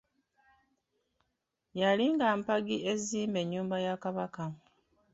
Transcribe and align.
Yali 1.79 2.05
nga 2.13 2.27
mpagi 2.41 2.77
ezimba 2.91 3.37
ennyumba 3.43 3.77
ya 3.85 3.95
Kabaka. 4.03 4.45